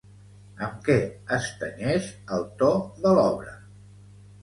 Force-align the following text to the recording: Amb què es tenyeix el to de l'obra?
Amb 0.67 0.79
què 0.87 0.95
es 1.37 1.51
tenyeix 1.61 2.09
el 2.39 2.51
to 2.65 2.73
de 3.07 3.17
l'obra? 3.21 3.59